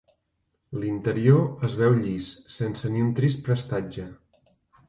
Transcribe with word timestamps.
L'interior 0.83 1.67
es 1.69 1.77
veu 1.83 1.99
llis, 1.99 2.31
sense 2.57 2.93
ni 2.95 3.07
un 3.11 3.15
trist 3.21 3.47
prestatge. 3.49 4.09